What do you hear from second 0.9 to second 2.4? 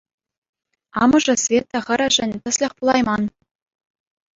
Амӑшӗ Света хӗрӗшӗн